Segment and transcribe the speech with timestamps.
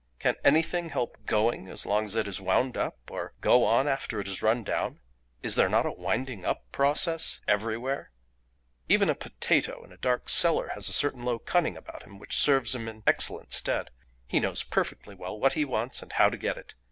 [0.17, 4.19] can anything help going as long as it is wound up, or go on after
[4.19, 4.99] it is run down?
[5.43, 8.09] Is there not a winding up process everywhere?
[8.89, 12.35] "Even a potato in a dark cellar has a certain low cunning about him which
[12.39, 13.91] serves him in excellent stead.
[14.25, 16.73] He knows perfectly well what he wants and how to get it.